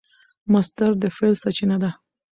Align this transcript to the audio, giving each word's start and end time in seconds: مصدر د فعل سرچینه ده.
مصدر 0.53 0.91
د 1.01 1.03
فعل 1.15 1.33
سرچینه 1.43 1.77
ده. 1.83 1.91